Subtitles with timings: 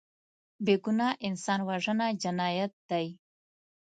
[0.65, 3.07] بېګناه انسان وژنه جنایت دی